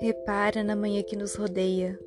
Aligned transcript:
Repara 0.00 0.62
na 0.62 0.76
manhã 0.76 1.02
que 1.02 1.16
nos 1.16 1.34
rodeia. 1.34 1.98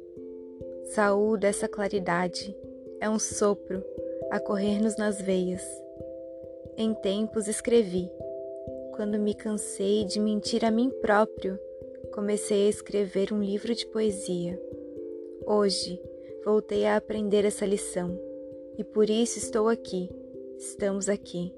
Saúda 0.85 1.47
essa 1.47 1.67
claridade. 1.67 2.55
É 2.99 3.09
um 3.09 3.17
sopro 3.17 3.83
a 4.29 4.39
correr-nos 4.39 4.97
nas 4.97 5.21
veias. 5.21 5.63
Em 6.77 6.93
tempos 6.93 7.47
escrevi. 7.47 8.09
Quando 8.95 9.19
me 9.19 9.33
cansei 9.33 10.05
de 10.05 10.19
mentir 10.19 10.63
a 10.63 10.71
mim 10.71 10.91
próprio, 11.01 11.59
comecei 12.13 12.67
a 12.67 12.69
escrever 12.69 13.33
um 13.33 13.41
livro 13.41 13.73
de 13.73 13.85
poesia. 13.87 14.61
Hoje 15.45 16.01
voltei 16.45 16.85
a 16.85 16.97
aprender 16.97 17.45
essa 17.45 17.65
lição 17.65 18.19
e 18.77 18.83
por 18.83 19.09
isso 19.09 19.37
estou 19.39 19.67
aqui. 19.67 20.09
Estamos 20.57 21.09
aqui. 21.09 21.53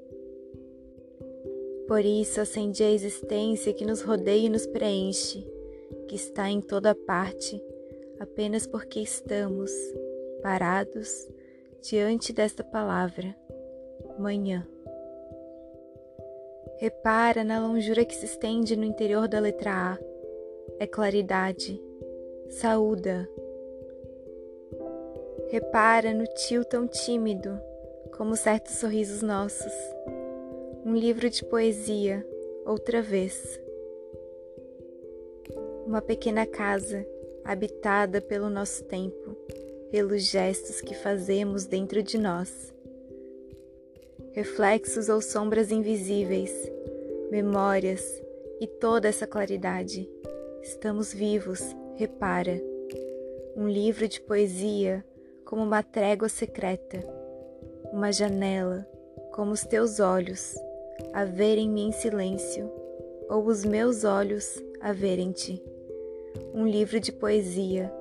Por 1.90 2.06
isso 2.06 2.40
acendi 2.40 2.84
a 2.84 2.92
existência 2.92 3.74
que 3.74 3.84
nos 3.84 4.04
rodeia 4.04 4.46
e 4.46 4.50
nos 4.50 4.68
preenche 4.68 5.44
que 6.08 6.14
está 6.16 6.48
em 6.48 6.62
toda 6.62 6.94
parte, 6.94 7.60
apenas 8.20 8.68
porque 8.68 9.00
estamos 9.00 9.72
parados 10.44 11.28
diante 11.82 12.32
desta 12.32 12.64
palavra, 12.64 13.36
manhã. 14.20 14.68
Repara 16.78 17.44
na 17.44 17.60
longura 17.60 18.06
que 18.06 18.16
se 18.16 18.26
estende 18.26 18.76
no 18.76 18.86
interior 18.86 19.28
da 19.28 19.40
letra 19.40 19.72
A. 19.94 20.00
É 20.80 20.86
claridade. 20.86 21.82
Saúda. 22.50 23.28
Repara 25.48 26.14
no 26.14 26.26
tio 26.36 26.64
tão 26.64 26.88
tímido 26.88 27.60
como 28.16 28.36
certos 28.36 28.76
sorrisos 28.76 29.24
nossos. 29.24 29.74
Um 30.86 30.96
livro 30.96 31.30
de 31.30 31.44
poesia, 31.44 32.26
outra 32.66 33.02
vez 33.02 33.60
uma 35.86 36.02
pequena 36.02 36.46
casa 36.46 37.06
habitada 37.44 38.22
pelo 38.22 38.50
nosso 38.50 38.84
tempo, 38.86 39.36
pelos 39.92 40.24
gestos 40.24 40.80
que 40.80 40.94
fazemos 40.94 41.66
dentro 41.66 42.02
de 42.02 42.18
nós. 42.18 42.74
Reflexos 44.32 45.10
ou 45.10 45.20
sombras 45.20 45.72
invisíveis, 45.72 46.54
memórias 47.30 48.22
e 48.62 48.68
toda 48.68 49.08
essa 49.08 49.28
claridade. 49.28 50.08
Estamos 50.62 51.14
vivos, 51.14 51.76
repara. 51.96 52.62
Um 53.56 53.68
livro 53.68 54.08
de 54.08 54.22
poesia 54.22 55.04
como 55.44 55.64
uma 55.64 55.84
trégua 55.84 56.30
secreta, 56.30 57.00
uma 57.92 58.14
janela 58.14 58.88
como 59.32 59.52
os 59.52 59.66
teus 59.66 60.00
olhos 60.00 60.56
a 61.14 61.26
verem-me 61.26 61.82
em 61.82 61.92
silêncio, 61.92 62.72
ou 63.30 63.46
os 63.46 63.64
meus 63.66 64.04
olhos 64.04 64.62
a 64.80 64.92
verem-te. 64.92 65.62
Um 66.54 66.68
livro 66.68 67.00
de 67.00 67.12
poesia, 67.12 67.92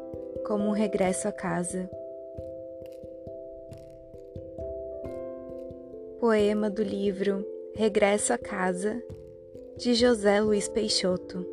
como 0.46 0.64
um 0.64 0.72
regresso 0.72 1.28
a 1.28 1.32
casa. 1.32 1.88
Poema 6.20 6.69
do 6.69 6.82
livro 6.82 7.44
Regresso 7.74 8.32
a 8.32 8.38
Casa, 8.38 9.00
de 9.76 9.94
José 9.94 10.41
Luiz 10.41 10.69
Peixoto. 10.69 11.46